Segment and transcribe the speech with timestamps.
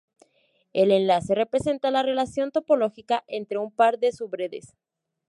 [0.73, 4.73] El enlace representa la relación topológica entre un par de subredes.